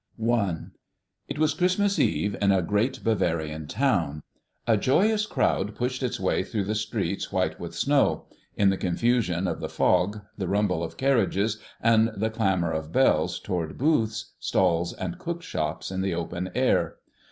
[0.33, 0.57] I.
[1.27, 4.23] It was Christmas Eve in a great Bavarian town.
[4.65, 8.25] A joyous crowd pushed its way through the streets white with snow,
[8.55, 13.39] in the confusion of the fog, the rumble of carriages, and the clamor of bells,
[13.39, 16.95] toward the booths, stalls, and cook shops in the open air.